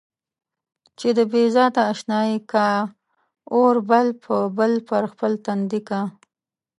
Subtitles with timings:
[0.99, 2.69] چې د بې ذاته اشنايي کا
[3.55, 3.99] اور به
[4.57, 6.01] بل پر خپل تندي کا.